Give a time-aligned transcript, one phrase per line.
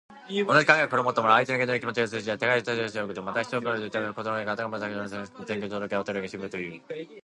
[0.29, 3.21] 同じ考えや心をもった者は、相手の言動に気持ちが通じ合い、互いに相応じ合うということ。
[3.21, 6.81] また、人の歌声や笛・琴の音などが、あたかも竜やとらのさけび声が天空にとどろき渡るように響くことをいう。